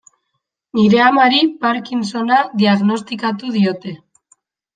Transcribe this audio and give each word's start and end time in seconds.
Nire 0.77 1.01
amari 1.07 1.41
Parkinsona 1.65 2.39
diagnostikatu 2.63 3.53
diote. 3.59 3.95